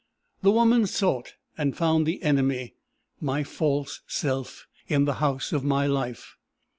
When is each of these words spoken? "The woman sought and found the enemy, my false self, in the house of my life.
"The 0.41 0.49
woman 0.49 0.87
sought 0.87 1.35
and 1.59 1.77
found 1.77 2.07
the 2.07 2.23
enemy, 2.23 2.73
my 3.19 3.43
false 3.43 4.01
self, 4.07 4.65
in 4.87 5.05
the 5.05 5.13
house 5.21 5.53
of 5.53 5.63
my 5.63 5.85
life. 5.85 6.37